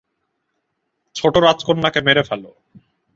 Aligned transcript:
ছোট 1.15 1.33
রাজকন্যাকে 1.37 1.99
মেরে 2.01 2.23
ফেলো। 2.23 2.51